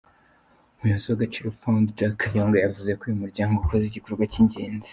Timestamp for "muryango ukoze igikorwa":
3.23-4.23